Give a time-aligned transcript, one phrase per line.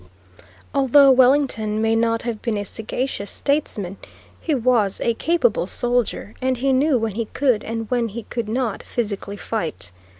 [0.73, 3.97] Although Wellington may not have been a sagacious statesman,
[4.39, 8.49] he was a capable soldier and he knew when he could and when he could
[8.49, 9.91] not physically fight.